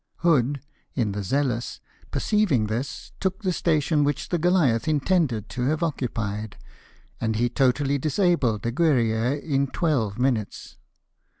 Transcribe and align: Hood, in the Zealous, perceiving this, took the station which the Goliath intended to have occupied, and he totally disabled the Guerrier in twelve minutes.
Hood, 0.25 0.61
in 0.95 1.11
the 1.11 1.21
Zealous, 1.21 1.79
perceiving 2.09 2.65
this, 2.65 3.11
took 3.19 3.43
the 3.43 3.53
station 3.53 4.03
which 4.03 4.29
the 4.29 4.39
Goliath 4.39 4.87
intended 4.87 5.47
to 5.49 5.65
have 5.67 5.83
occupied, 5.83 6.57
and 7.19 7.35
he 7.35 7.49
totally 7.49 7.99
disabled 7.99 8.63
the 8.63 8.71
Guerrier 8.71 9.35
in 9.35 9.67
twelve 9.67 10.17
minutes. 10.17 10.77